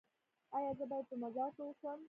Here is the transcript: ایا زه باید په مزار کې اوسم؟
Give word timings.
ایا 0.55 0.71
زه 0.77 0.85
باید 0.91 1.05
په 1.09 1.15
مزار 1.21 1.49
کې 1.55 1.61
اوسم؟ 1.65 1.99